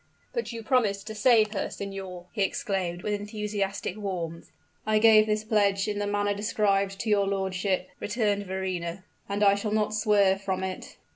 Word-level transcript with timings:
"But 0.33 0.51
you 0.51 0.63
promised 0.63 1.05
to 1.05 1.13
save 1.13 1.51
her, 1.53 1.69
signor!" 1.69 2.25
he 2.31 2.41
exclaimed, 2.41 3.03
with 3.03 3.13
enthusiastic 3.13 3.95
warmth. 3.97 4.49
"I 4.83 4.97
gave 4.97 5.27
this 5.27 5.43
pledge 5.43 5.87
in 5.87 5.99
the 5.99 6.07
manner 6.07 6.33
described 6.33 6.99
to 7.01 7.09
your 7.11 7.27
lordship," 7.27 7.87
returned 7.99 8.47
Verrina, 8.47 9.03
"and 9.29 9.43
I 9.43 9.53
shall 9.53 9.69
not 9.69 9.93
swerve 9.93 10.41
from 10.41 10.63
it." 10.63 10.97